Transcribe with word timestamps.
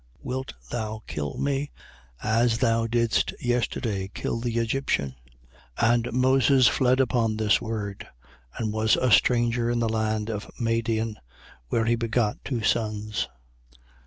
Wilt 0.23 0.53
thou 0.71 1.03
kill 1.05 1.37
me, 1.37 1.69
as 2.23 2.57
thou 2.57 2.87
didst 2.87 3.35
yesterday 3.39 4.09
kill 4.11 4.39
the 4.39 4.55
Egyptian? 4.57 5.13
7:29. 5.77 5.93
And 5.93 6.13
Moses 6.13 6.67
fled 6.67 6.99
upon 6.99 7.37
this 7.37 7.61
word: 7.61 8.07
and 8.57 8.73
was 8.73 8.95
a 8.95 9.11
stranger 9.11 9.69
in 9.69 9.77
the 9.77 9.87
land 9.87 10.31
of 10.31 10.49
Madian, 10.59 11.17
where 11.67 11.85
he 11.85 11.95
begot 11.95 12.39
two 12.43 12.63
sons. 12.63 13.29